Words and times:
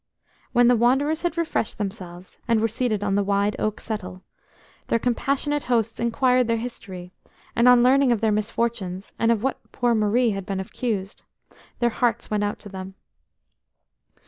When 0.51 0.67
the 0.67 0.75
wanderers 0.75 1.21
had 1.21 1.37
refreshed 1.37 1.77
themselves, 1.77 2.39
and 2.47 2.59
were 2.59 2.67
seated 2.67 3.03
on 3.03 3.13
the 3.13 3.21
wide 3.21 3.55
oak 3.59 3.79
settle, 3.79 4.23
their 4.87 4.97
compassionate 4.97 5.61
hosts 5.65 5.99
inquired 5.99 6.47
their 6.47 6.57
history, 6.57 7.11
and 7.55 7.67
on 7.67 7.83
learning 7.83 8.11
of 8.11 8.19
their 8.19 8.31
misfortunes, 8.31 9.13
and 9.19 9.31
of 9.31 9.43
what 9.43 9.59
poor 9.71 9.93
Marie 9.93 10.31
had 10.31 10.43
been 10.47 10.59
accused, 10.59 11.21
their 11.77 11.91
hearts 11.91 12.31
went 12.31 12.43
out 12.43 12.57
to 12.61 12.69
them. 12.69 12.95